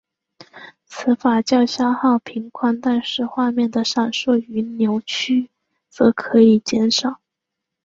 [0.87, 5.51] 此法较消耗频宽但是画面的闪烁与扭曲
[5.89, 7.19] 则可以减少。